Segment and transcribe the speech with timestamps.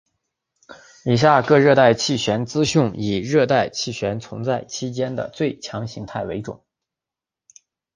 [1.05, 6.59] 以下各热带气旋资讯以热带气旋存在期间的最强形态为准。